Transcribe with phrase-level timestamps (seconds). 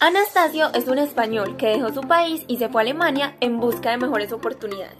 [0.00, 3.90] Anastasio es un español que dejó su país y se fue a Alemania en busca
[3.90, 4.96] de mejores oportunidades.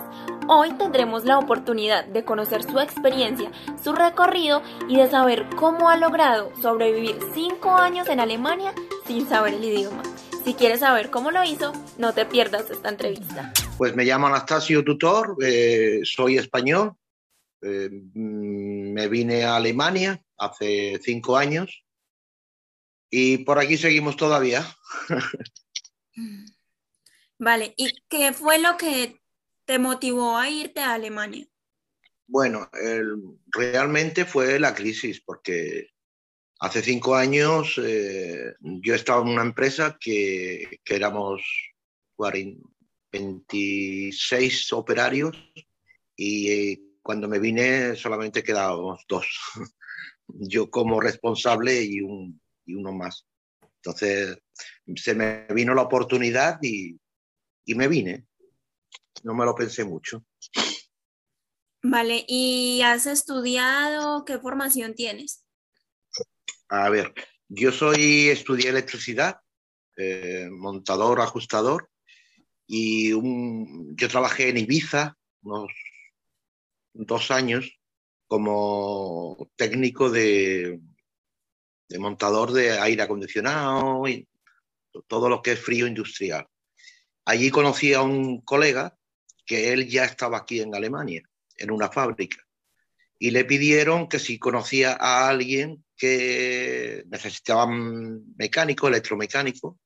[0.48, 5.96] Hoy tendremos la oportunidad de conocer su experiencia, su recorrido y de saber cómo ha
[5.96, 8.74] logrado sobrevivir cinco años en Alemania
[9.06, 10.02] sin saber el idioma.
[10.45, 13.52] Si quieres saber cómo lo hizo, no te pierdas esta entrevista.
[13.76, 16.95] Pues me llamo Anastasio Tutor, eh, soy español,
[17.62, 21.84] eh, mm, me vine a Alemania hace cinco años
[23.10, 24.66] y por aquí seguimos todavía.
[27.38, 29.20] Vale, ¿y qué fue lo que
[29.65, 31.46] te motivó a irte a Alemania?
[32.26, 32.68] Bueno,
[33.46, 35.90] realmente fue la crisis, porque
[36.60, 41.43] hace cinco años eh, yo estaba en una empresa que, que éramos
[43.12, 45.37] 26 operarios
[46.16, 49.26] y eh, cuando me vine solamente quedábamos dos.
[50.26, 52.38] Yo como responsable y un,
[52.69, 53.27] y uno más.
[53.83, 54.38] Entonces
[54.97, 56.99] se me vino la oportunidad y,
[57.65, 58.27] y me vine.
[59.24, 60.24] No me lo pensé mucho.
[61.83, 64.25] Vale, ¿y has estudiado?
[64.25, 65.44] ¿Qué formación tienes?
[66.69, 67.15] A ver,
[67.49, 69.41] yo soy, estudié electricidad,
[69.97, 71.91] eh, montador, ajustador,
[72.66, 75.72] y un, yo trabajé en Ibiza unos
[76.93, 77.81] dos años
[78.27, 80.81] como técnico de,
[81.88, 84.28] de montador de aire acondicionado y
[85.06, 86.47] todo lo que es frío industrial.
[87.25, 88.97] Allí conocí a un colega
[89.47, 91.22] que él ya estaba aquí en Alemania,
[91.56, 92.38] en una fábrica,
[93.19, 99.78] y le pidieron que si conocía a alguien que necesitaba mecánico, electromecánico,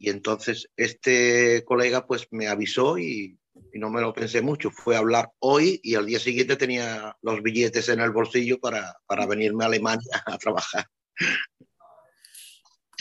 [0.00, 3.38] y entonces este colega pues me avisó y,
[3.72, 7.16] y, no me lo pensé mucho, fue a hablar hoy y al día siguiente tenía
[7.22, 10.86] los billetes en el bolsillo para, para venirme a Alemania a trabajar.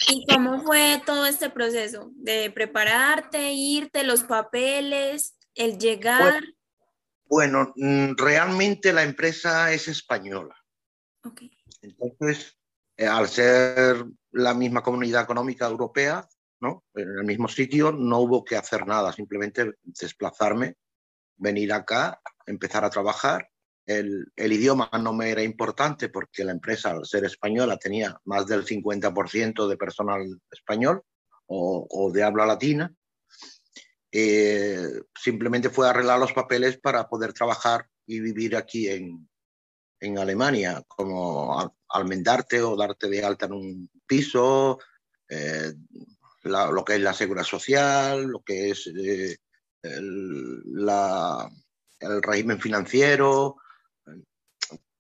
[0.10, 6.44] ¿Y cómo fue todo este proceso de prepararte, irte, los papeles, el llegar?
[7.26, 10.56] Bueno, mm, realmente la empresa es española.
[11.24, 11.52] Okay.
[11.82, 12.58] Entonces,
[12.96, 16.28] eh, al ser la misma comunidad económica europea,
[16.60, 16.84] ¿no?
[16.94, 20.76] en el mismo sitio, no hubo que hacer nada, simplemente desplazarme,
[21.36, 23.50] venir acá, empezar a trabajar
[23.88, 28.66] el, idioma no me era importante porque la empresa, al ser española, tenía más del
[28.66, 31.02] 50% de personal español
[31.48, 32.94] o, de habla latina.
[34.12, 34.88] Eh,
[35.18, 39.30] simplemente fue arreglar los papeles para poder trabajar y vivir aquí en,
[40.02, 44.80] en Alemania, como almendarte o darte de alta en un piso,
[45.30, 45.74] eh,
[46.44, 49.38] lo que es la seguridad social, lo que es eh,
[49.82, 51.50] el, la,
[52.00, 53.58] el régimen financiero,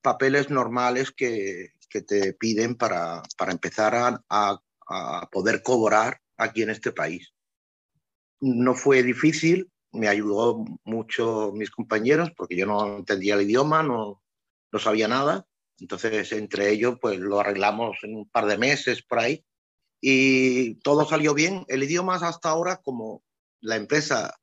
[0.01, 6.69] papeles normales que, que te piden para, para empezar a, a, poder cobrar aquí en
[6.69, 7.33] este país.
[8.39, 14.21] No fue difícil, me ayudó mucho mis compañeros porque yo no entendía el idioma, no,
[14.71, 15.45] no sabía nada.
[15.79, 19.43] Entonces, entre ellos, pues lo arreglamos en un par de meses por ahí
[20.01, 21.65] y todo salió bien.
[21.67, 23.23] El idioma hasta ahora, como
[23.61, 24.39] la empresa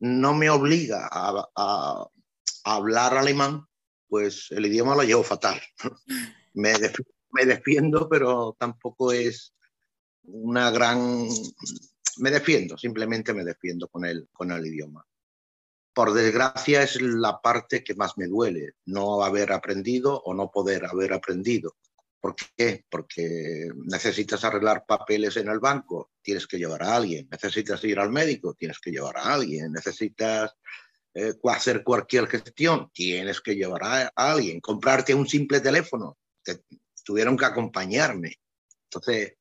[0.00, 2.06] no me obliga a,
[2.64, 3.66] hablar alemán,
[4.12, 5.58] pues el idioma lo llevo fatal.
[6.52, 6.74] me,
[7.46, 9.54] defiendo, pero tampoco es
[10.24, 11.26] una gran...
[12.18, 15.02] Me defiendo, simplemente me defiendo con el, con el idioma.
[15.94, 20.84] Por desgracia es la parte que más me duele, no haber aprendido o no poder
[20.84, 21.76] haber aprendido.
[22.20, 22.84] ¿Por qué?
[22.90, 27.28] Porque necesitas arreglar papeles en el banco, tienes que llevar a alguien.
[27.30, 29.72] Necesitas ir al médico, tienes que llevar a alguien.
[29.72, 30.54] Necesitas
[31.14, 36.18] eh, hacer cualquier gestión, tienes que llevar a, alguien, comprarte un simple teléfono,
[37.04, 38.40] tuvieron que acompañarme.
[38.84, 39.34] Entonces,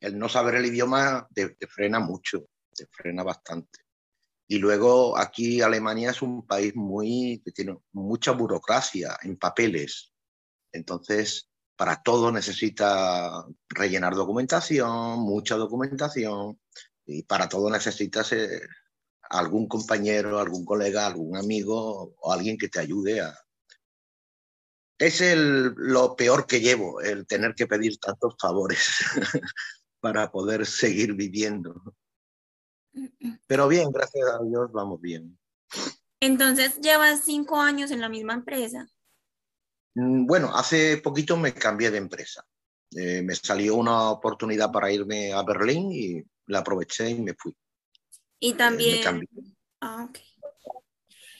[0.00, 3.80] el no saber el idioma te, frena mucho, te frena bastante.
[4.46, 10.12] Y luego aquí Alemania es un país muy que tiene mucha burocracia en papeles.
[10.72, 16.58] Entonces, para todo necesita rellenar documentación, mucha documentación,
[17.04, 18.60] y para todo necesitas eh,
[19.30, 23.38] algún compañero, algún colega, algún amigo o alguien que te ayude a...
[24.98, 28.88] Es el, lo peor que llevo, el tener que pedir tantos favores.
[30.00, 31.82] para poder seguir viviendo.
[33.46, 35.38] Pero bien, gracias a Dios vamos bien.
[36.20, 38.88] Entonces, llevas cinco años en la misma empresa.
[39.94, 42.44] Mm, bueno, hace poquito me cambié de empresa.
[42.96, 47.54] Eh, me salió una oportunidad para irme a Berlín y la aproveché y me fui.
[48.40, 49.02] Y también...
[49.80, 50.08] ah,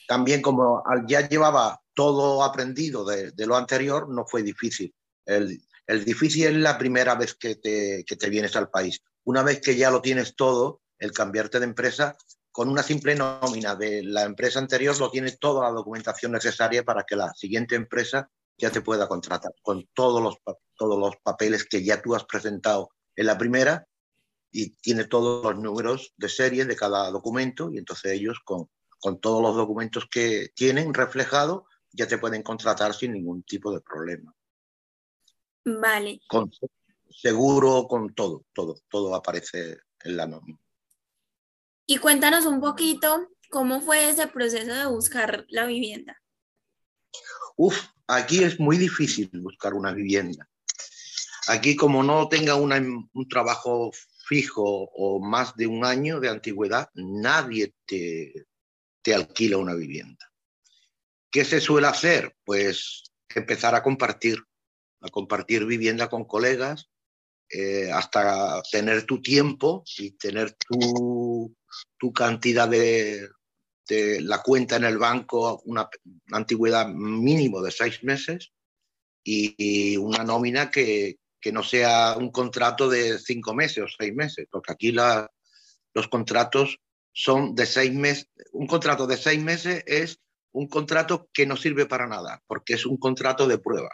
[0.07, 4.93] También como ya llevaba todo aprendido de, lo anterior, no fue difícil.
[5.25, 9.01] El, el, difícil es la primera vez que te, que te vienes al país.
[9.23, 12.17] Una vez que ya lo tienes todo, el cambiarte de empresa,
[12.51, 17.03] con una simple nómina de la empresa anterior, lo tienes toda la documentación necesaria para
[17.03, 20.35] que la siguiente empresa ya te pueda contratar con todos los,
[20.75, 23.85] todos los papeles que ya tú has presentado en la primera
[24.51, 28.69] y tiene todos los números de serie de cada documento y entonces ellos con,
[28.99, 33.81] con todos los documentos que tienen reflejados ya te pueden contratar sin ningún tipo de
[33.81, 34.33] problema.
[35.65, 36.21] Vale.
[36.27, 36.51] Con
[37.09, 40.59] seguro, con todo, todo, todo aparece en la nómina.
[41.85, 46.21] Y cuéntanos un poquito cómo fue ese proceso de buscar la vivienda.
[47.57, 50.47] Uf, aquí es muy difícil buscar una vivienda.
[51.47, 53.91] Aquí como no tenga un trabajo
[54.29, 58.45] fijo o más de un año de antigüedad, nadie te,
[59.01, 60.31] te alquila una vivienda.
[61.31, 62.35] ¿Qué se suele hacer?
[62.45, 64.37] Pues empezar a compartir,
[65.01, 66.91] a compartir vivienda con colegas,
[67.49, 71.55] eh, hasta tener tu tiempo y tener tu,
[71.97, 73.29] tu cantidad de,
[73.87, 75.89] de, la cuenta en el banco, una,
[76.31, 78.51] antigüedad mínimo de seis meses
[79.23, 84.47] y, una nómina que, que, no sea un contrato de cinco meses o seis meses,
[84.51, 86.79] porque aquí los contratos
[87.11, 88.29] son de seis meses.
[88.51, 90.19] Un contrato de seis meses es
[90.51, 93.91] un contrato que no sirve para nada, porque es un contrato de prueba.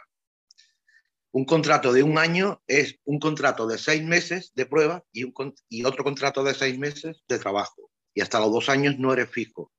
[1.32, 5.30] Un contrato de un año es un contrato de seis meses de prueba y,
[5.68, 7.90] y otro contrato de seis meses de trabajo.
[8.14, 9.70] Y hasta los dos años no eres fijo.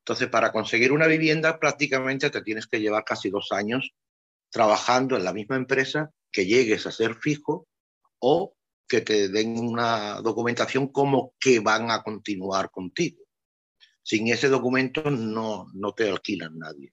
[0.00, 3.94] Entonces, para conseguir una vivienda prácticamente te tienes que llevar casi dos años
[4.50, 7.66] trabajando en la misma empresa, que llegues a ser fijo
[8.20, 8.54] o
[8.86, 13.24] que te den una documentación como que van a continuar contigo.
[14.04, 16.92] Sin ese documento no, no te alquilan nadie.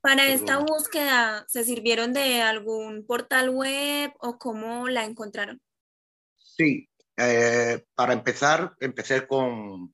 [0.00, 5.60] Para esta búsqueda, ¿se sirvieron de algún portal web o cómo la encontraron?
[6.36, 9.92] Sí, eh, para empezar, empecé con,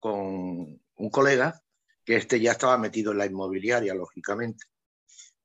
[0.00, 1.62] con un colega
[2.04, 4.64] que este ya estaba metido en la inmobiliaria, lógicamente.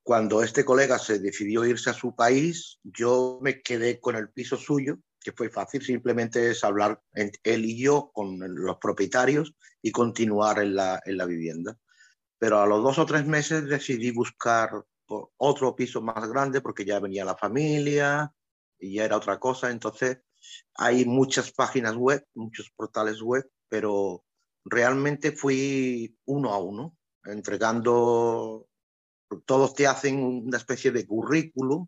[0.05, 4.55] Cuando este colega se decidió irse a su país, yo me quedé con el piso
[4.55, 10.59] suyo, que fue fácil, simplemente es hablar él y yo con los propietarios y continuar
[10.59, 11.77] en la, en la vivienda
[12.37, 14.69] pero a los dos o tres meses decidí buscar
[15.07, 18.31] otro piso más grande porque ya venía la familia
[18.79, 19.71] y ya era otra cosa.
[19.71, 20.19] Entonces,
[20.75, 24.23] hay muchas páginas web, muchos portales web, pero
[24.63, 28.67] realmente fui uno a uno, entregando,
[29.45, 31.87] todos te hacen una especie de currículum,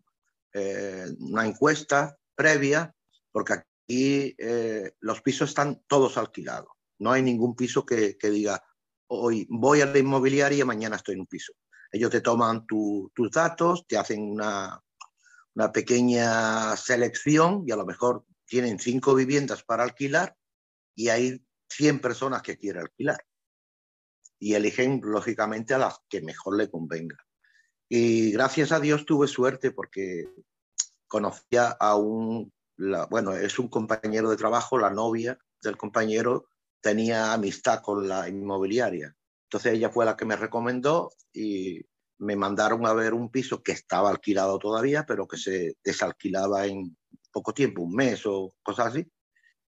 [0.52, 2.94] eh, una encuesta previa,
[3.30, 6.70] porque aquí eh, los pisos están todos alquilados.
[6.98, 8.62] No hay ningún piso que, diga,
[9.08, 11.52] hoy voy a la inmobiliaria y mañana estoy en un piso.
[11.90, 14.82] Ellos te toman tus datos, te hacen una,
[15.54, 20.36] una pequeña selección y a lo mejor tienen cinco viviendas para alquilar
[20.94, 23.24] y hay 100 personas que quieren alquilar.
[24.40, 27.16] Y eligen, lógicamente, a las que mejor le convenga.
[27.88, 30.28] Y gracias a Dios tuve suerte porque
[31.06, 32.52] conocía a un,
[33.10, 36.46] bueno, es un compañero de trabajo, la novia del compañero
[36.80, 39.16] tenía amistad con la inmobiliaria.
[39.44, 41.80] Entonces ella fue la que me recomendó y
[42.18, 46.96] me mandaron a ver un piso que estaba alquilado todavía, pero que se desalquilaba en
[47.32, 49.06] poco tiempo, un mes o cosas así.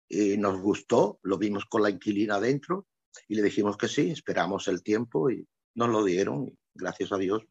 [0.10, 2.88] Y nos gustó, lo vimos con la inquilina adentro
[3.28, 7.44] y le dijimos que sí, esperamos el tiempo y nos lo dieron gracias a Dios,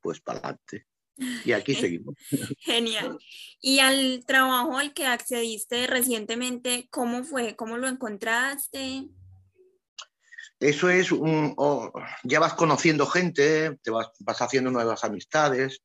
[0.00, 0.86] pues para adelante.
[1.44, 2.14] Y aquí seguimos.
[2.60, 3.18] Genial.
[3.60, 7.56] Y al trabajo al que accediste recientemente, ¿cómo fue?
[7.56, 9.08] ¿Cómo lo encontraste?
[10.58, 11.56] Eso es un,
[12.22, 15.82] ya vas conociendo gente, te vas, vas haciendo nuevas amistades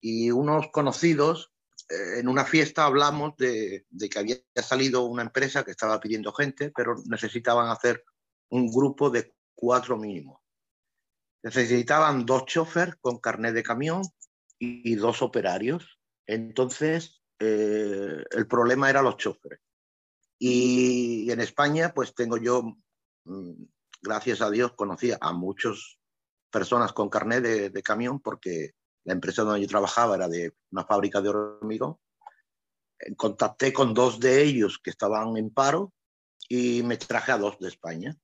[0.00, 1.52] y unos conocidos,
[1.90, 6.32] eh, en una fiesta hablamos de, de, que había salido una empresa que estaba pidiendo
[6.32, 8.02] gente, pero necesitaban hacer
[8.48, 10.43] un grupo de cuatro mínimos.
[11.44, 14.02] Necesitaban dos chofer con carnet de camión
[14.58, 16.00] y dos operarios.
[16.26, 19.60] Entonces, eh, el problema era los choferes.
[20.38, 22.62] Y en España, pues tengo yo,
[23.24, 23.62] mm,
[24.00, 25.98] gracias a Dios, conocía a muchas
[26.50, 28.72] personas con carnet de, camión porque
[29.04, 31.98] la empresa donde yo trabajaba era de una fábrica de hormigón.
[33.18, 35.92] contacté con dos de ellos que estaban en paro
[36.48, 38.16] y me traje a dos de España.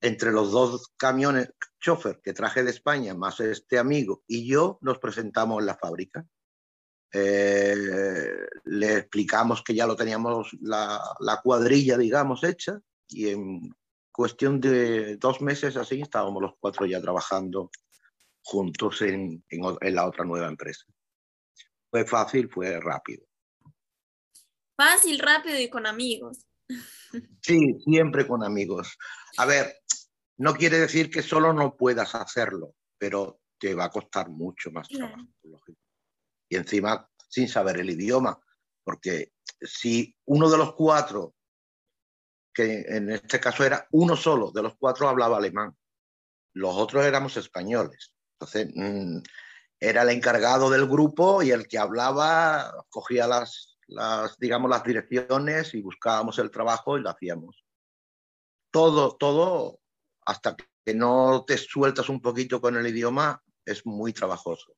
[0.00, 4.98] Entre los dos camiones, chofer que traje de España, más este amigo y yo, nos
[4.98, 6.26] presentamos en la fábrica.
[7.12, 13.74] Eh, le explicamos que ya lo teníamos la, la, cuadrilla, digamos, hecha y en
[14.12, 17.70] cuestión de dos meses así estábamos los cuatro ya trabajando
[18.42, 19.44] juntos en,
[19.80, 20.84] la otra nueva empresa.
[21.90, 23.24] Fue fácil, fue rápido.
[24.76, 26.46] Fácil, rápido y con amigos.
[27.42, 28.96] Sí, siempre con amigos.
[29.36, 29.76] A ver,
[30.38, 34.88] no quiere decir que solo no puedas hacerlo, pero te va a costar mucho más
[34.88, 35.26] trabajo.
[36.48, 38.38] Y encima sin saber el idioma,
[38.82, 41.34] porque si uno de los cuatro,
[42.52, 45.76] que en este caso era uno solo de los cuatro hablaba alemán,
[46.54, 48.14] los otros éramos españoles.
[48.34, 49.18] Entonces, mmm,
[49.78, 55.74] era el encargado del grupo y el que hablaba cogía las, las, digamos, las direcciones
[55.74, 57.64] y buscábamos el trabajo y lo hacíamos.
[58.70, 59.80] Todo, todo,
[60.24, 64.74] hasta que no te sueltas un poquito con el idioma, es muy trabajoso.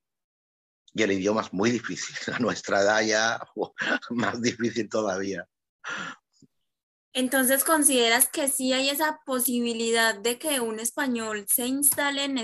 [0.94, 2.16] Y el idioma es muy difícil.
[2.34, 3.40] A nuestra edad ya
[4.10, 5.46] más difícil todavía.
[7.14, 12.38] Entonces, ¿consideras que sí hay esa posibilidad de que un español se instale en,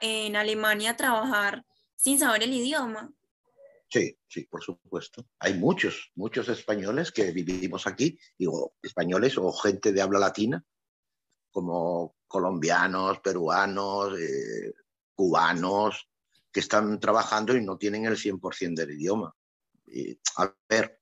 [0.00, 1.66] en Alemania a trabajar
[1.96, 3.12] sin saber el idioma?
[3.94, 5.24] Sí, sí, por supuesto.
[5.38, 10.64] Hay muchos, muchos españoles que vivimos aquí, digo, españoles o gente de habla latina,
[11.52, 14.74] como colombianos, peruanos, eh,
[15.14, 16.08] cubanos,
[16.50, 19.32] que están trabajando y no tienen el 100% del idioma.
[20.38, 21.00] A ver,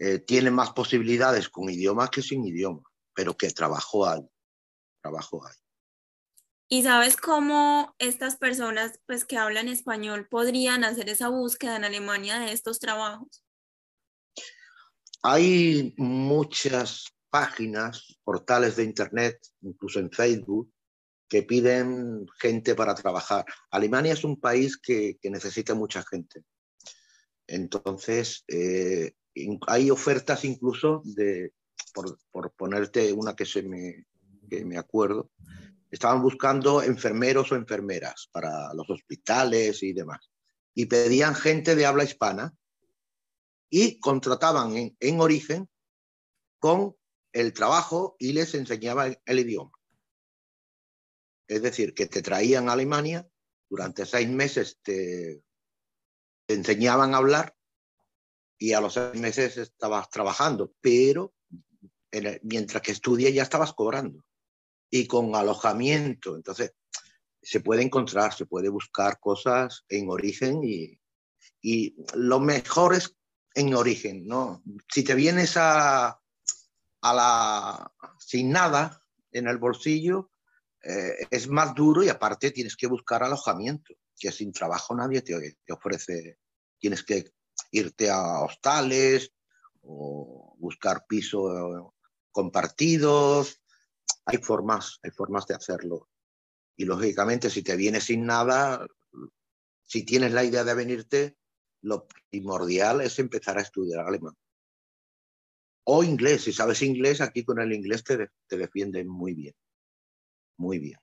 [0.00, 2.82] eh, tienen más posibilidades con idioma que sin idioma,
[3.14, 4.28] pero que trabajo hay,
[5.00, 5.61] trabajo hay.
[6.72, 12.38] ¿Y sabes cómo estas personas pues, que hablan español podrían hacer esa búsqueda en Alemania
[12.38, 13.44] de estos trabajos?
[15.22, 20.72] Hay muchas páginas, portales de Internet, incluso en Facebook,
[21.28, 23.44] que piden gente para trabajar.
[23.70, 26.42] Alemania es un país que, que necesita mucha gente.
[27.46, 29.12] Entonces, eh,
[29.66, 31.52] hay ofertas incluso de,
[31.92, 34.06] por, por, ponerte una que, se me,
[34.48, 35.30] que me acuerdo,
[35.92, 40.30] estaban buscando enfermeros o enfermeras para los hospitales y demás.
[40.74, 42.54] Y pedían gente de habla hispana
[43.68, 45.68] y contrataban en, en origen
[46.58, 46.96] con
[47.32, 49.72] el trabajo y les enseñaban el, idioma.
[51.46, 53.28] Es decir, que te traían a Alemania,
[53.68, 55.42] durante seis meses te,
[56.48, 57.54] enseñaban a hablar
[58.58, 61.34] y a los seis meses estabas trabajando, pero
[62.42, 64.24] mientras que estudias ya estabas cobrando
[64.92, 66.36] y con alojamiento.
[66.36, 66.74] Entonces,
[67.40, 71.00] se puede encontrar, se puede buscar cosas en origen y,
[71.62, 73.16] y lo mejor es
[73.54, 74.62] en origen, ¿no?
[74.92, 76.20] Si te vienes a,
[77.00, 80.30] a la sin nada en el bolsillo,
[80.82, 85.56] eh, es más duro y aparte tienes que buscar alojamiento, que sin trabajo nadie te,
[85.64, 86.38] te ofrece,
[86.78, 87.32] tienes que
[87.70, 89.32] irte a hostales
[89.80, 91.92] o buscar pisos
[92.30, 93.61] compartidos,
[94.24, 96.08] hay formas, hay formas de hacerlo.
[96.76, 98.86] Y lógicamente, si te vienes sin nada,
[99.84, 101.36] si tienes la idea de venirte,
[101.82, 104.34] lo primordial es empezar a estudiar alemán.
[105.84, 109.54] O inglés, si sabes inglés, aquí con el inglés te, te defienden muy bien.
[110.58, 110.98] Muy bien.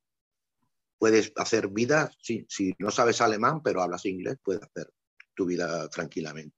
[0.97, 4.91] Puedes hacer vida, si, si no sabes alemán, pero hablas inglés, puedes hacer
[5.33, 6.57] tu vida tranquilamente.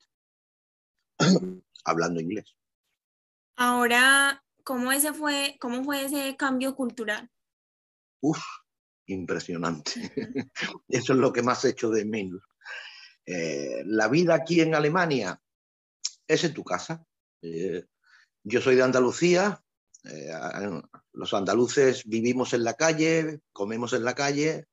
[1.85, 2.55] Hablando inglés.
[3.55, 7.29] Ahora, ¿Cómo, ese fue, ¿Cómo fue ese cambio cultural?
[8.21, 8.41] Uf,
[9.07, 9.91] impresionante.
[10.87, 12.41] Eso es lo que más he hecho de menos.
[13.25, 15.41] Eh, la vida aquí en Alemania
[16.27, 17.05] es en tu casa.
[17.41, 17.85] Eh,
[18.43, 19.63] yo soy de Andalucía.
[20.03, 20.31] Eh,
[21.13, 24.65] los andaluces vivimos en la calle, comemos en la calle,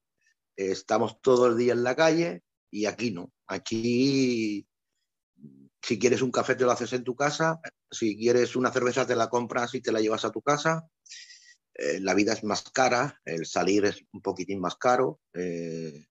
[0.57, 3.31] estamos todo el día en la calle y aquí no.
[3.47, 4.67] Aquí
[5.83, 9.17] si quieres un café te lo haces en tu casa, si quieres una cerveza te
[9.17, 10.89] la compras y te la llevas a tu casa.
[11.75, 15.21] Eh, la vida es más cara, el salir es un poquitín más caro.
[15.33, 16.07] Eh,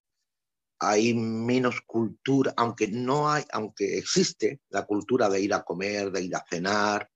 [0.80, 6.22] hay menos cultura, aunque no hay, aunque existe la cultura de ir a comer, de
[6.22, 7.10] ir a cenar,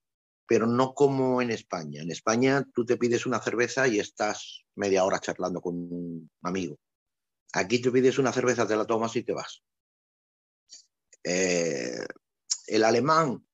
[0.47, 2.01] pero no como en España.
[2.01, 6.77] En España tú te pides una cerveza y estás media hora charlando con un amigo.
[7.53, 9.63] Aquí te pides una cerveza, te la tomas y te vas.
[11.23, 12.05] Eh,
[12.67, 13.45] el alemán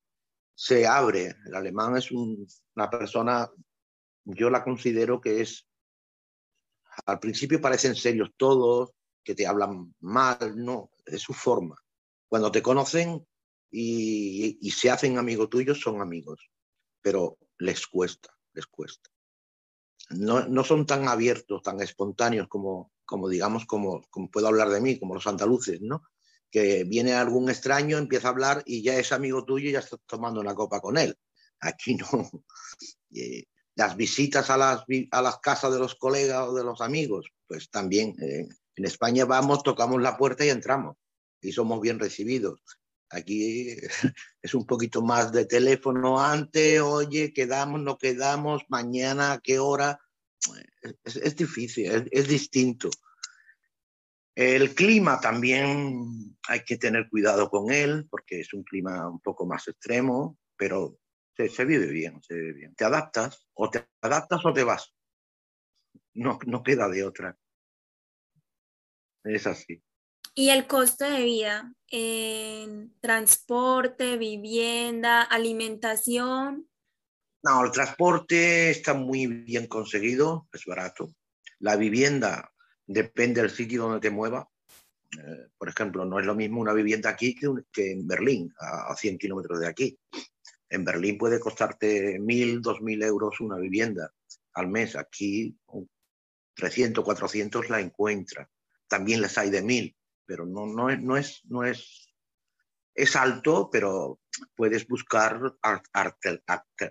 [0.59, 3.47] se abre, el alemán es un, una persona,
[4.25, 5.67] yo la considero que es,
[7.05, 8.89] al principio parecen serios todos,
[9.23, 11.75] que te hablan mal, no, es su forma.
[12.27, 13.23] Cuando te conocen,
[13.69, 16.49] y, y se hacen amigos tuyos, son amigos,
[17.01, 19.11] pero les cuesta, les cuesta.
[20.09, 24.81] No, no son tan abiertos, tan espontáneos como, como digamos, como, como puedo hablar de
[24.81, 26.01] mí, como los andaluces, ¿no?
[26.51, 29.99] Que viene algún extraño, empieza a hablar y ya es amigo tuyo y ya estás
[30.05, 31.17] tomando una copa con él.
[31.59, 32.07] Aquí no.
[33.75, 37.69] Las visitas a las, a las casas de los colegas o de los amigos, pues
[37.69, 40.97] también eh, en España vamos, tocamos la puerta y entramos
[41.41, 42.59] y somos bien recibidos.
[43.09, 43.77] Aquí
[44.41, 49.99] es un poquito más de teléfono antes, oye, quedamos, no quedamos, mañana, a qué hora.
[51.03, 52.89] Es, difícil, es, distinto.
[54.37, 59.47] El clima también hay que tener cuidado con él, porque es un clima un poco
[59.47, 60.99] más extremo, pero
[61.35, 62.75] se, se vive bien, se vive bien.
[62.75, 64.93] Te adaptas, o te adaptas o te vas.
[66.13, 67.35] No, no queda de otra.
[69.23, 69.81] Es así.
[70.35, 76.69] ¿Y el costo de vida en transporte, vivienda, alimentación?
[77.41, 81.11] No, el transporte está muy bien conseguido, es barato.
[81.57, 82.53] La vivienda
[82.87, 84.49] depende del sitio donde te mueva.
[85.11, 88.95] Eh, por ejemplo, no es lo mismo una vivienda aquí que, en Berlín, a, a
[88.95, 89.99] 100 kilómetros de aquí.
[90.69, 94.11] En Berlín puede costarte 1.000, 2.000 euros una vivienda
[94.53, 94.95] al mes.
[94.95, 95.55] Aquí
[96.55, 98.49] 300, 400 la encuentra.
[98.87, 102.13] También les hay de 1.000 pero no, no, es, no, es, no es,
[102.93, 104.19] es alto, pero
[104.55, 105.39] puedes buscar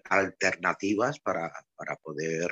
[0.08, 2.50] alternativas para, para, poder,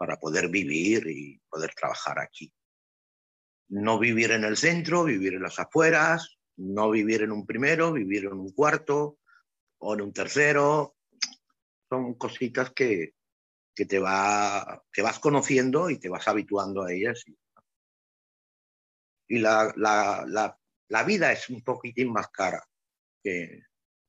[0.00, 2.50] para poder vivir y poder trabajar aquí.
[3.68, 8.24] No vivir en el centro, vivir en las afueras, no vivir en un primero, vivir
[8.24, 9.18] en un cuarto
[9.78, 10.96] o en un tercero.
[11.90, 13.12] Son cositas que,
[13.74, 17.22] que te va, que vas conociendo y te vas habituando a ellas
[19.28, 22.66] y la, la, la, la vida es un poquitín más cara
[23.22, 23.64] que,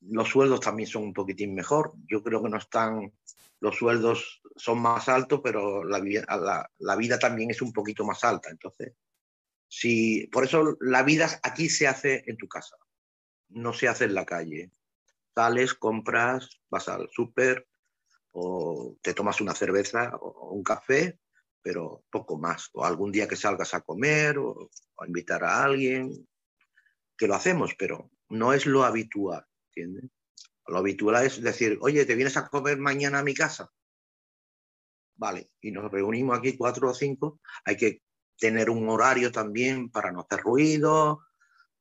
[0.00, 1.92] Los sueldos también son un poquitín mejor.
[2.06, 3.12] Yo creo que no están,
[3.60, 8.50] los sueldos son más altos, pero la, vida también es un poquito más alta.
[8.50, 8.94] Entonces,
[9.68, 12.76] si, por eso la vida aquí se hace en tu casa,
[13.48, 14.70] no se hace en la calle.
[15.34, 17.66] Sales, compras, vas al súper
[18.32, 21.18] o te tomas una cerveza o un café,
[21.62, 22.70] pero poco más.
[22.72, 26.26] O algún día que salgas a comer o a invitar a alguien,
[27.16, 29.46] que lo hacemos, pero no es lo habitual.
[29.70, 30.10] ¿Entiendes?
[30.66, 33.70] Lo habitual es decir, oye, ¿te vienes a comer mañana a mi casa?
[35.16, 37.40] Vale, y nos reunimos aquí cuatro o cinco.
[37.64, 38.02] Hay que
[38.38, 41.26] tener un horario también para no hacer ruido,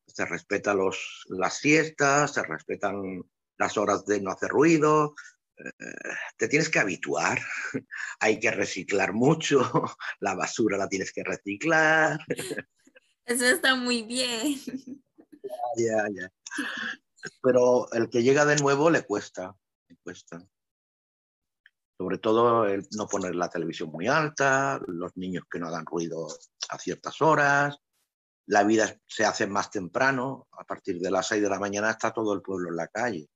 [0.06, 3.24] se respetan los, las siestas, se respetan
[3.58, 5.14] las horas de no hacer ruido,
[5.58, 5.74] eh,
[6.38, 7.40] te tienes que habituar,
[8.20, 9.62] hay que reciclar mucho,
[10.20, 12.20] la basura la tienes que reciclar.
[13.26, 14.60] Eso está muy bien.
[15.78, 16.32] Ya, ya
[17.42, 19.56] pero el que llega de nuevo le cuesta,
[19.88, 20.42] le cuesta.
[21.98, 26.28] Sobre todo el no poner la televisión muy alta, los niños que no hagan ruido
[26.70, 27.78] a ciertas horas,
[28.46, 32.14] la vida se hace más temprano, a partir de las 6 de la mañana está
[32.14, 33.30] todo el pueblo en la calle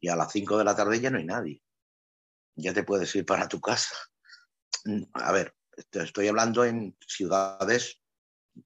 [0.00, 1.62] y a las 5 de la tarde ya no hay nadie.
[2.56, 3.94] Ya te puedes ir para tu casa.
[5.14, 5.54] A ver,
[5.92, 8.00] estoy hablando en ciudades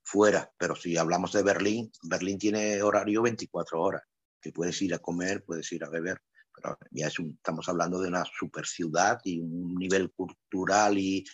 [0.03, 4.03] fuera, pero si hablamos de Berlín, Berlín tiene horario 24 horas
[4.53, 6.21] puedes ir a comer, puedes ir a beber,
[6.55, 11.25] pero ya es estamos hablando de una super ciudad y un nivel cultural y,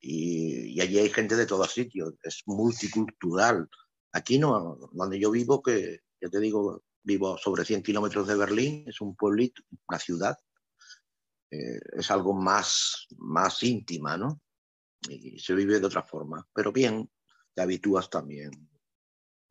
[0.00, 3.68] y, allí hay gente de todos sitios, es multicultural.
[4.12, 8.84] Aquí no, donde yo vivo, que ya te digo, vivo sobre 100 kilómetros de Berlín,
[8.86, 10.38] es un pueblito, una ciudad,
[11.50, 14.40] eh, es algo más, más íntima, ¿no?
[15.08, 17.10] Y se vive de otra forma, pero bien,
[17.54, 18.50] te habitúas también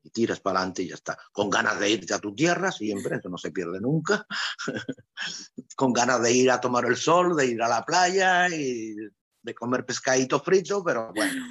[0.04, 1.18] y tiras para adelante y ya está.
[1.32, 4.26] Con ganas de irte a tu tierra, siempre, eso no se pierde nunca.
[5.76, 8.96] con ganas de ir a tomar el sol, de ir a la playa y
[9.42, 11.46] de comer pescadito frito, pero bueno.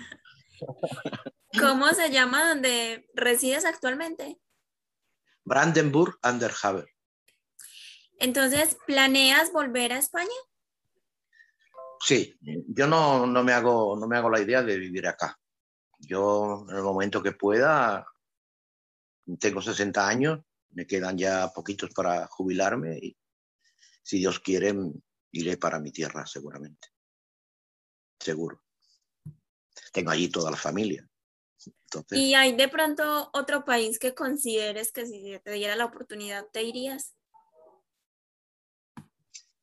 [1.59, 4.39] ¿Cómo se llama donde resides actualmente?
[5.45, 6.87] Brandenburg an der Havel.
[8.19, 10.29] Entonces, ¿planeas volver a España?
[12.01, 15.39] Sí, yo no, no, me hago, no me hago la idea de vivir acá.
[15.99, 18.07] Yo, en el momento que pueda,
[19.39, 23.17] tengo 60 años, Me quedan ya poquitos para jubilarme y
[24.03, 24.75] si Dios quiere,
[25.33, 26.89] iré para mi tierra seguramente.
[28.21, 28.63] Seguro.
[29.93, 31.09] Tengo allí toda la familia.
[32.11, 36.63] ¿Y hay de pronto otro país que consideres que si te diera la oportunidad te
[36.63, 37.15] irías?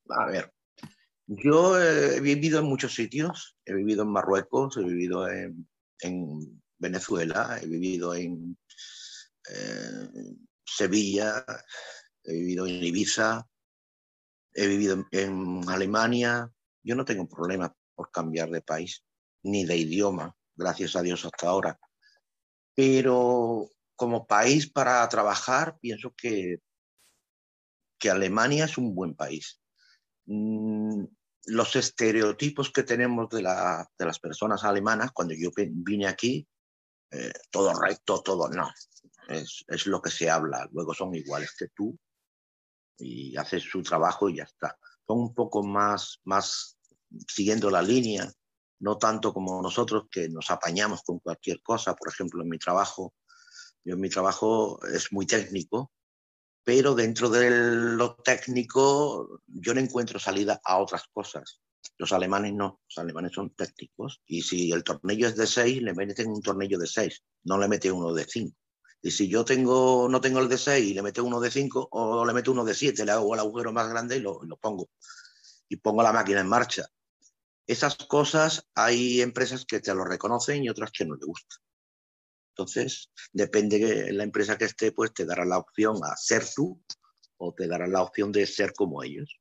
[0.09, 0.53] A ver,
[1.27, 3.55] yo he vivido en muchos sitios.
[3.65, 5.67] He vivido en Marruecos, he vivido en,
[6.77, 8.57] Venezuela, he vivido en
[9.49, 10.09] eh,
[10.65, 11.45] Sevilla,
[12.23, 13.47] he vivido en Ibiza,
[14.53, 16.51] he vivido en, Alemania.
[16.83, 19.03] Yo no tengo problema por cambiar de país
[19.43, 21.79] ni de idioma, gracias a Dios hasta ahora.
[22.75, 26.57] Pero como país para trabajar, pienso que,
[27.99, 29.61] que Alemania es un buen país.
[30.25, 31.05] Mm,
[31.45, 36.47] los estereotipos que tenemos de, las personas alemanas, cuando yo vine aquí,
[37.11, 38.71] eh, todo recto, todo no.
[39.27, 40.67] Es, es, lo que se habla.
[40.71, 41.97] Luego son iguales que tú
[42.97, 44.77] y hacen su trabajo y ya está.
[45.07, 46.77] Son un poco más, más
[47.27, 48.31] siguiendo la línea,
[48.79, 51.95] no tanto como nosotros que nos apañamos con cualquier cosa.
[51.95, 53.13] Por ejemplo, en mi trabajo,
[53.83, 55.91] yo en mi trabajo es muy técnico
[56.63, 61.61] pero dentro de lo técnico yo no encuentro salida a otras cosas.
[61.97, 65.93] Los alemanes no, los alemanes son técnicos y si el tornillo es de 6, le
[65.93, 68.55] meten un tornillo de 6, no le mete uno de 5.
[69.05, 71.89] Y si yo tengo, no tengo el de 6 y le meto uno de 5
[71.91, 74.89] o le meto uno de 7, le hago el agujero más grande y lo, pongo.
[75.67, 76.85] Y pongo la máquina en marcha.
[77.67, 81.59] Esas cosas hay empresas que te lo reconocen y otras que no te gustan.
[82.51, 86.81] Entonces, depende de la empresa que esté, pues te dará la opción a ser tú
[87.35, 89.37] o te dará la opción de ser como ellos.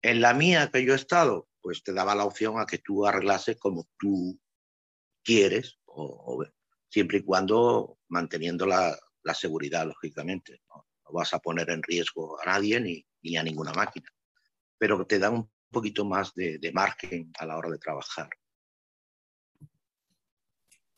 [0.00, 3.06] En la mía que yo he estado, pues te daba la opción a que tú
[3.06, 4.40] arreglases como tú
[5.22, 6.44] quieres, o,
[6.94, 8.96] siempre y cuando manteniendo la,
[9.34, 10.60] seguridad, lógicamente.
[10.68, 10.86] ¿no?
[11.10, 14.08] vas a poner en riesgo a nadie ni, a ninguna máquina,
[14.78, 18.28] pero te da un poquito más de margen a la hora de trabajar.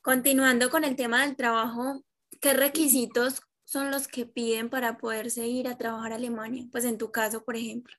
[0.03, 2.05] Continuando con el tema del trabajo,
[2.41, 6.67] ¿qué requisitos son los que piden para poderse ir a trabajar a Alemania?
[6.71, 7.95] Pues en tu caso, por ejemplo.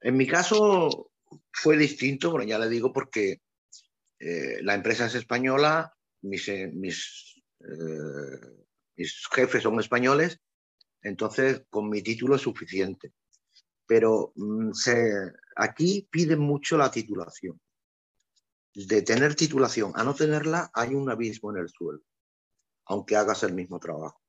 [0.00, 1.10] En mi caso
[1.52, 3.42] fue distinto, bueno, ya le digo porque
[4.18, 5.93] eh, la empresa es española,
[6.24, 8.64] mis, eh, mis, eh,
[8.96, 10.40] mis jefes son españoles,
[11.02, 13.12] entonces con mi título es suficiente.
[13.86, 14.70] Pero mm,
[15.56, 17.60] aquí piden mucho la titulación
[18.74, 22.02] de tener titulación a no tenerla, hay un abismo en el suelo,
[22.86, 24.20] aunque hagas el mismo trabajo.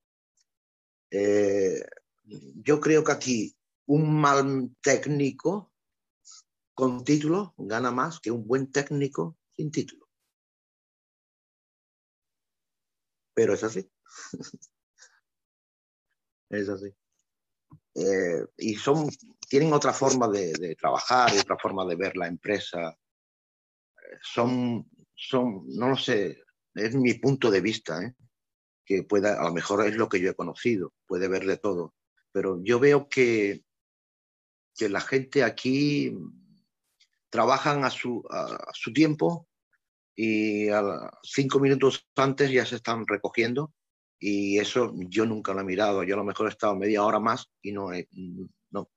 [1.10, 1.84] Eh,
[2.24, 3.56] yo creo que aquí
[3.88, 5.72] un mal técnico
[6.74, 10.05] con título gana más que un buen técnico sin título.
[13.36, 13.88] Pero es así.
[16.50, 16.96] es así.
[17.94, 19.10] Eh, y son,
[19.48, 22.98] tienen otra forma de, de trabajar, otra forma de ver la empresa,
[24.22, 26.44] son, son, no lo sé,
[26.74, 28.16] es mi punto de vista, ¿eh?
[28.86, 31.96] que pueda, a lo mejor es lo que yo he conocido, puede ver de todo,
[32.32, 33.64] pero yo veo que,
[34.76, 36.16] que la gente aquí
[37.30, 39.48] trabajan a su, a, su tiempo
[40.16, 43.74] y a cinco minutos antes ya se están recogiendo
[44.20, 46.04] y eso yo nunca lo he mirado.
[46.04, 47.90] Yo a lo mejor he estado media hora más y no,
[48.72, 48.90] no,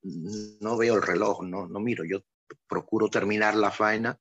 [0.61, 2.05] no veo el reloj, no, no miro.
[2.05, 2.21] Yo
[2.69, 4.19] procuro terminar la faena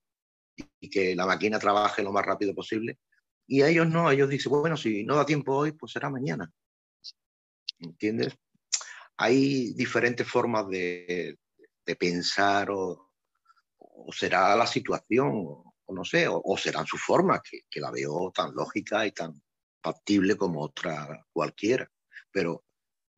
[0.79, 2.99] y que la máquina trabaje lo más rápido posible.
[3.47, 6.51] Y a ellos no, ellos dicen, bueno, si no da tiempo hoy, pues será mañana.
[7.79, 8.35] ¿Entiendes?
[9.17, 11.37] Hay diferentes formas de,
[11.85, 13.11] de pensar o,
[13.77, 17.91] o, será la situación, o, no sé, o, o serán sus formas, que, que, la
[17.91, 19.41] veo tan lógica y tan
[19.81, 21.89] factible como otra cualquiera.
[22.31, 22.63] Pero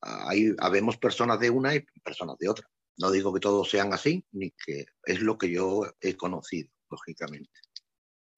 [0.01, 2.69] hay, habemos personas de una y personas de otra.
[2.97, 7.59] No digo que todos sean así, ni que es lo que yo he conocido lógicamente.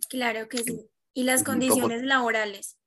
[0.09, 0.89] Claro que sí.
[1.13, 2.77] ¿Y las condiciones laborales?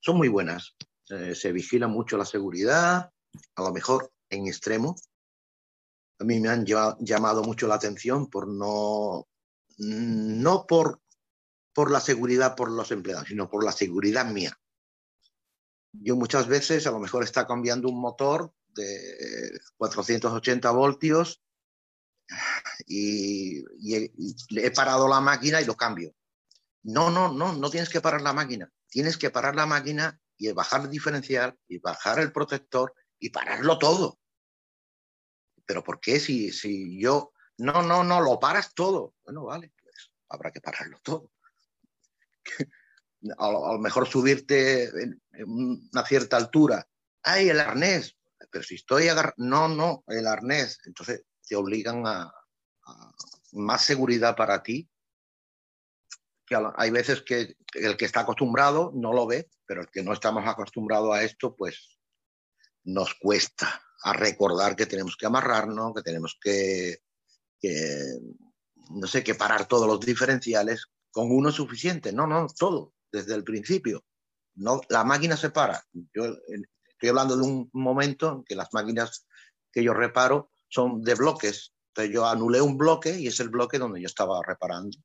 [0.00, 0.74] Son muy buenas.
[1.06, 3.12] se vigila mucho la seguridad,
[3.56, 4.96] a lo mejor en extremo.
[6.18, 9.26] A mí me han llamado mucho la atención por no,
[9.80, 11.00] no por,
[11.72, 14.58] por la seguridad por los empleados, sino por la seguridad mía.
[15.92, 21.42] Yo muchas veces a lo mejor está cambiando un motor de 480 voltios
[22.86, 26.14] y, he, parado la máquina y lo cambio.
[26.82, 28.70] No, no, no, no tienes que parar la máquina.
[28.88, 33.78] Tienes que parar la máquina y bajar el diferencial y bajar el protector y pararlo
[33.78, 34.18] todo.
[35.64, 37.32] Pero ¿por qué si, si yo...
[37.60, 39.14] No, no, no, lo paras todo.
[39.24, 41.30] Bueno, vale, pues habrá que pararlo todo.
[43.38, 46.86] a, lo mejor subirte en, una cierta altura.
[47.22, 48.16] ¡Ay, el arnés!
[48.50, 50.78] Pero si estoy agarrado, no, no, el arnés.
[50.86, 52.32] Entonces te obligan a,
[53.52, 54.88] más seguridad para ti.
[56.76, 60.44] Hay veces que el que está acostumbrado no lo ve, pero el que no estamos
[60.48, 62.00] acostumbrados a esto, pues
[62.84, 67.02] nos cuesta a recordar que tenemos que amarrarnos, que tenemos que,
[67.60, 68.18] que
[68.90, 72.12] no sé, que parar todos los diferenciales con uno suficiente.
[72.12, 74.04] No, no, todo desde el principio.
[74.54, 75.82] No, la máquina se para.
[76.14, 76.24] Yo
[76.88, 79.26] estoy hablando de un momento en que las máquinas
[79.72, 81.72] que yo reparo son de bloques.
[81.88, 84.96] Entonces yo anulé un bloque y es el bloque donde yo estaba reparando.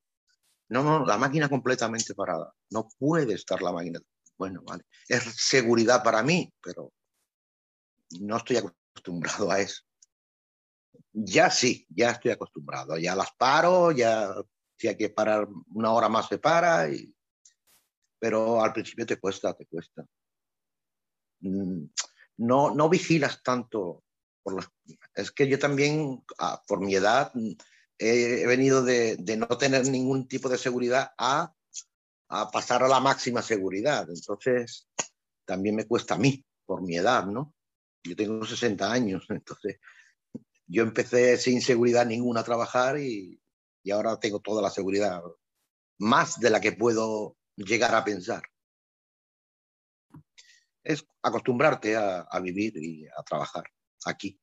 [0.69, 2.53] No, no, la máquina completamente parada.
[2.71, 3.99] No puede estar la máquina.
[4.37, 4.83] Bueno, vale.
[5.07, 6.91] Es seguridad para mí, pero
[8.19, 9.83] no estoy acostumbrado a eso.
[11.17, 12.97] Ya sí, ya estoy acostumbrado.
[12.97, 14.35] Ya las paro, ya
[14.77, 17.15] si hay que parar una hora más se para y
[18.19, 20.03] pero al principio te cuesta, te cuesta.
[21.41, 21.85] Mm,
[22.37, 24.03] no, no vigilas tanto.
[24.43, 24.65] Por
[25.13, 27.51] es que yo también, ah, por mi edad, mm,
[27.99, 31.53] he, venido de, de, no tener ningún tipo de seguridad a,
[32.29, 34.07] a, pasar a la máxima seguridad.
[34.09, 34.87] Entonces,
[35.45, 37.53] también me cuesta a mí, por mi edad, ¿no?
[38.03, 39.79] Yo tengo 60 años, entonces
[40.67, 43.41] yo empecé sin seguridad ninguna a trabajar y,
[43.85, 45.21] y ahora tengo toda la seguridad,
[45.99, 48.41] más de la que puedo llegar a pensar.
[50.83, 53.63] Es acostumbrarte a, vivir y a trabajar
[54.05, 54.39] aquí.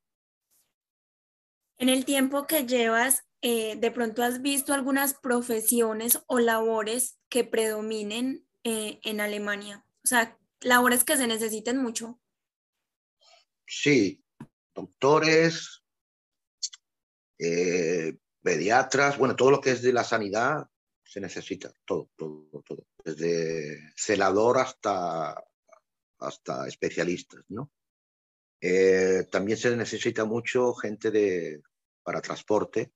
[1.77, 7.43] En el tiempo que llevas, eh, ¿de pronto has visto algunas profesiones o labores que
[7.43, 9.85] predominen eh, en Alemania?
[10.05, 12.21] O sea, labores que se necesiten mucho.
[13.67, 14.25] Sí,
[14.75, 15.82] doctores,
[17.45, 20.67] eh, pediatras, bueno, todo lo que es de la sanidad
[21.05, 25.43] se necesita, todo, todo, todo desde celador hasta,
[26.19, 27.71] hasta especialistas, ¿no?
[28.61, 31.63] Eh, también se necesita mucho gente de,
[32.03, 32.93] para transporte,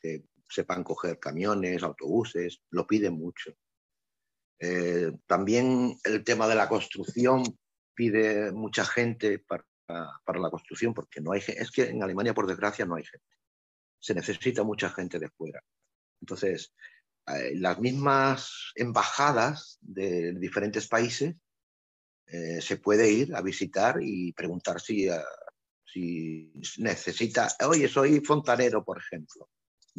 [0.00, 3.52] que sepan coger camiones, autobuses, lo piden mucho.
[4.58, 7.42] Eh, también el tema de la construcción
[7.94, 12.46] pide mucha gente para, para, la construcción, porque no hay es que en Alemania, por
[12.46, 13.26] desgracia, no hay gente.
[13.98, 15.62] Se necesita mucha gente de fuera.
[16.20, 16.74] Entonces,
[17.26, 21.34] eh, las mismas embajadas de diferentes países
[22.26, 25.22] eh, se puede ir a visitar y preguntar si, eh,
[25.84, 29.48] si necesita, oye, soy fontanero, por ejemplo.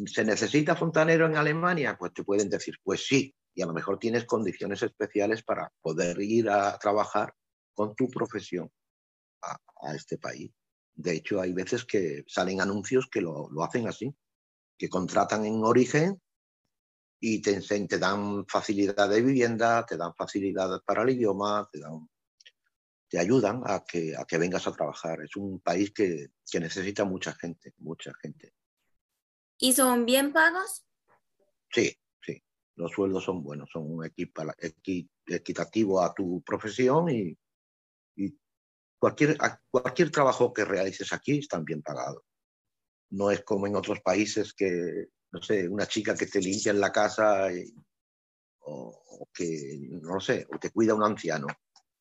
[0.06, 1.98] ¿Se necesita fontanero en Alemania?
[1.98, 6.22] Pues te pueden decir, pues sí, y a lo mejor tienes condiciones especiales para poder
[6.22, 7.34] ir a trabajar
[7.74, 8.72] con tu profesión
[9.42, 10.52] a, este país.
[10.94, 14.14] De hecho, hay veces que salen anuncios que lo, lo hacen así,
[14.78, 16.22] que contratan en origen
[17.20, 22.10] y te, te, dan facilidad de vivienda, te dan facilidad para el idioma, te, dan,
[23.10, 25.22] te ayudan a que, a que vengas a trabajar.
[25.22, 28.54] Es un país que, que necesita mucha gente, mucha gente.
[29.58, 30.86] ¿Y son bien pagos?
[31.72, 32.42] Sí, sí.
[32.76, 34.44] Los sueldos son buenos, son un equipo,
[35.28, 37.38] equitativo a tu profesión y,
[38.16, 38.38] y
[39.00, 39.38] cualquier,
[39.72, 42.24] cualquier trabajo que realices aquí están bien pagados.
[43.12, 46.80] No es como en otros países que no sé, una chica que te limpia en
[46.80, 47.50] la casa
[48.62, 51.48] o, que, no sé, o te cuida un anciano.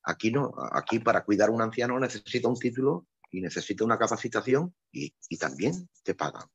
[0.04, 4.74] Aquí no, aquí para cuidar a un anciano necesita un título y necesita una capacitación
[4.92, 6.48] y, y también te pagan.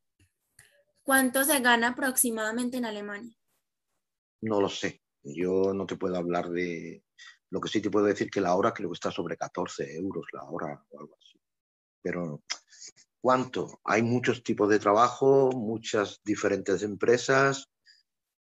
[1.03, 3.35] ¿Cuánto se gana aproximadamente en Alemania?
[4.41, 5.01] No lo sé.
[5.23, 7.03] Yo no te puedo hablar de...
[7.53, 10.25] Lo que sí te puedo decir que la hora creo que está sobre 14 euros
[10.33, 11.39] la hora o algo así.
[12.01, 12.41] Pero
[13.23, 13.79] ¿Cuánto?
[13.85, 17.69] Hay muchos tipos de trabajo, muchas diferentes empresas.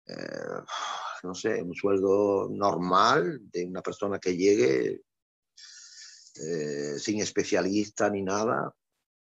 [0.09, 0.61] Eh,
[1.23, 5.03] no sé, un sueldo normal de una persona que llegue
[6.35, 8.75] eh, sin especialista ni nada,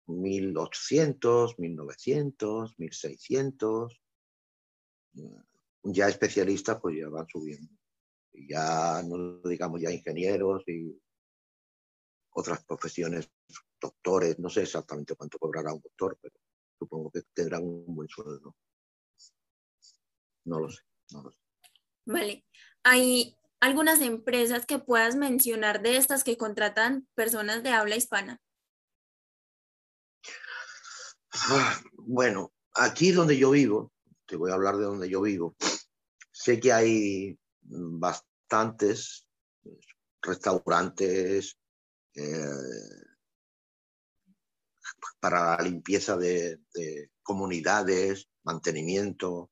[0.06, 4.00] 1.800, 1.900, 1.600.
[5.82, 7.70] Ya especialistas pues ya van subiendo.
[8.34, 11.00] Ya no digamos ya ingenieros y
[12.30, 13.30] otras profesiones
[13.80, 16.34] doctores, no sé exactamente cuánto cobrará un doctor, pero
[16.78, 18.56] supongo que tendrán un buen sueldo.
[20.44, 21.38] No lo sé, no lo sé.
[22.06, 22.44] Vale.
[22.82, 28.42] ¿Hay algunas empresas que puedas mencionar de estas que contratan personas de habla hispana?
[31.32, 33.92] Ah, bueno, aquí donde yo vivo,
[34.26, 35.56] te voy a hablar de donde yo vivo,
[36.30, 39.26] sé que hay bastantes
[40.22, 41.58] restaurantes,
[42.14, 43.04] eh,
[45.20, 46.60] para la limpieza de,
[47.22, 49.50] comunidades, mantenimiento.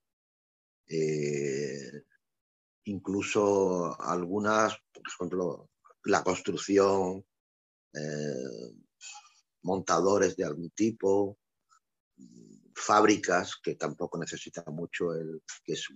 [0.87, 2.05] Eh,
[2.85, 5.71] incluso algunas, por ejemplo,
[6.05, 7.25] la construcción,
[7.95, 8.75] eh,
[9.63, 11.39] montadores de algún tipo,
[12.75, 15.89] fábricas que tampoco necesitan mucho, el, que es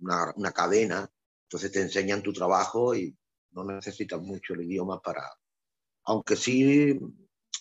[0.00, 1.10] una, cadena,
[1.48, 3.16] entonces te enseñan tu trabajo y
[3.52, 5.22] no necesitan mucho el idioma para,
[6.04, 7.00] aunque sí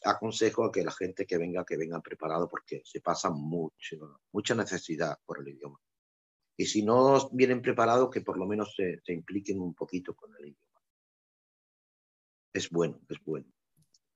[0.03, 4.55] aconsejo a que la gente que venga, que vengan preparado porque se pasa mucho, mucha
[4.55, 5.79] necesidad por el idioma.
[6.57, 10.35] Y si no vienen preparados, que por lo menos se, se impliquen un poquito con
[10.35, 10.81] el idioma.
[12.51, 13.47] Es bueno, es bueno.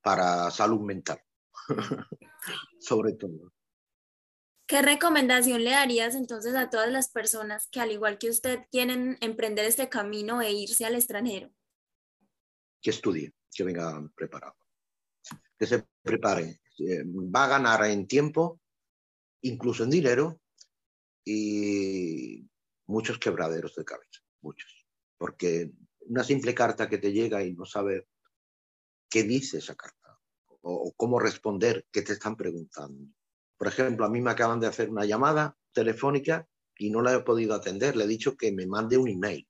[0.02, 1.22] Para salud mental,
[2.80, 3.54] sobre todo.
[4.72, 9.18] ¿Qué recomendación le darías entonces a todas las personas que al igual que usted quieren
[9.20, 11.52] emprender este camino e irse al extranjero?
[12.82, 14.62] Que estudien, que vengan preparados
[15.62, 16.60] que se preparen.
[16.80, 18.60] Eh, va a ganar en tiempo,
[19.44, 20.42] incluso en dinero,
[21.24, 22.50] y
[22.88, 24.88] muchos quebraderos de cabeza, muchos.
[25.20, 28.06] Porque una simple carta que te llega y no sabes
[29.08, 30.18] qué dice esa carta
[30.64, 33.14] o, cómo responder, qué te están preguntando.
[33.62, 36.48] Por ejemplo, a mí me acaban de hacer una llamada telefónica
[36.80, 37.96] y no la he podido atender.
[37.96, 39.48] Le he dicho que me mande un email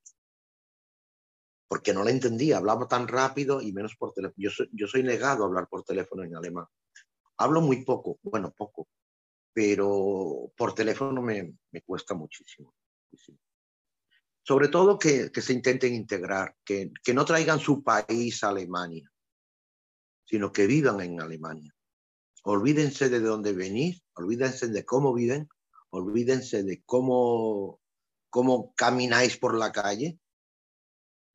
[1.66, 4.34] porque no la entendía, hablaba tan rápido y menos por teléfono.
[4.36, 6.66] Yo soy, yo soy negado a hablar por teléfono en alemán.
[7.38, 8.86] Hablo muy poco, bueno, poco,
[9.50, 12.74] pero por teléfono me, me cuesta muchísimo,
[14.42, 19.10] Sobre todo que, que, se intenten integrar, que, que no traigan su país a Alemania,
[20.26, 21.74] sino que vivan en Alemania.
[22.42, 25.48] Olvídense de dónde venís, olvídense de cómo viven,
[25.90, 27.80] olvídense de cómo,
[28.30, 30.18] cómo camináis por la calle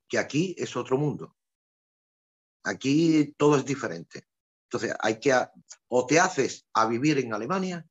[0.10, 1.36] que aquí es otro mundo.
[2.64, 4.28] Aquí todo es diferente.
[4.64, 5.34] Entonces, hay que,
[5.88, 7.88] o te haces a vivir en Alemania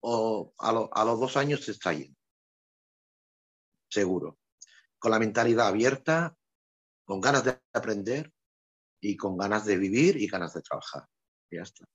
[0.00, 2.18] o a, los dos años se está yendo.
[3.90, 4.38] Seguro.
[4.98, 6.36] Con la mentalidad abierta,
[7.04, 8.32] con ganas de aprender
[9.00, 11.06] y con ganas de vivir y ganas de trabajar.
[11.50, 11.86] ya está.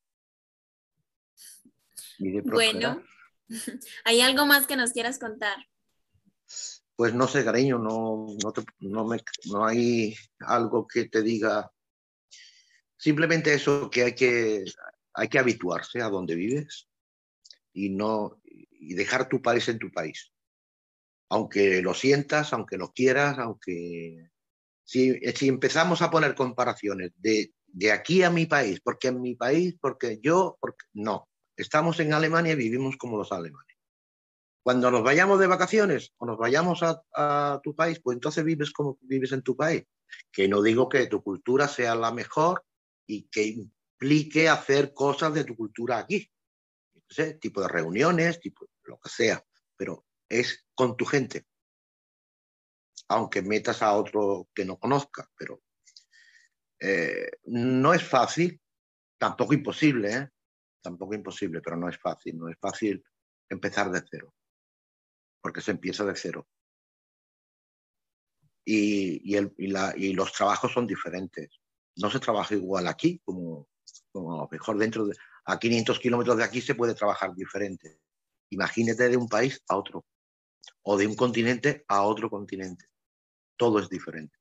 [2.20, 3.04] Bueno,
[4.06, 5.58] ¿hay algo más que nos quieras contar?
[6.96, 8.28] pues no sé, cariño, no,
[8.80, 11.72] no, me, no hay algo que te diga.
[12.98, 14.64] Simplemente eso, que hay que,
[15.14, 16.88] hay que habituarse a donde vives
[17.74, 20.32] y, no, y dejar tu país en tu país.
[21.30, 24.30] Aunque lo sientas, aunque lo quieras, aunque...
[24.86, 29.34] Si, si empezamos a poner comparaciones de, de aquí a mi país, porque en mi
[29.34, 31.30] país, porque yo, porque no.
[31.56, 33.78] Estamos en Alemania y vivimos como los alemanes.
[34.64, 38.98] Cuando nos vayamos de vacaciones o nos vayamos a, tu país, pues entonces vives como
[39.02, 39.84] vives en tu país.
[40.32, 42.66] Que no digo que tu cultura sea la mejor
[43.06, 46.32] y que implique hacer cosas de tu cultura aquí.
[46.94, 49.44] Entonces, tipo de reuniones, tipo lo que sea,
[49.76, 51.46] pero es con tu gente.
[53.10, 55.62] Aunque metas a otro que no conozca, pero
[56.80, 58.62] eh, no es fácil,
[59.18, 60.30] tampoco imposible, ¿eh?
[60.84, 63.04] Tampoco imposible, pero no es fácil, no es fácil
[63.50, 64.34] empezar de cero
[65.44, 66.48] porque se empieza de cero.
[68.66, 71.60] Y, y, los trabajos son diferentes.
[71.98, 73.68] No se trabaja igual aquí, como,
[74.14, 78.00] como a lo mejor dentro de, a 500 kilómetros de aquí se puede trabajar diferente.
[78.52, 80.06] Imagínate de un país a otro,
[80.84, 82.86] o de un continente a otro continente.
[83.58, 84.38] Todo es diferente.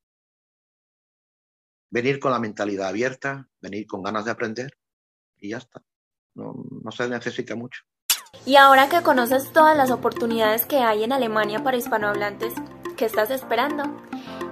[1.90, 4.78] Venir con la mentalidad abierta, venir con ganas de aprender
[5.36, 5.84] y ya está.
[6.34, 6.54] No,
[6.90, 7.82] se necesita mucho.
[8.44, 12.54] Y ahora que conoces todas las oportunidades que hay en Alemania para hispanohablantes,
[12.96, 13.84] ¿qué estás esperando?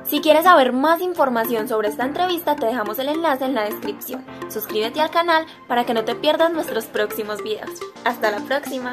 [0.05, 4.25] Si quieres saber más información sobre esta entrevista, te dejamos el enlace en la descripción.
[4.49, 7.71] Suscríbete al canal para que no te pierdas nuestros próximos videos.
[8.05, 8.93] Hasta la próxima.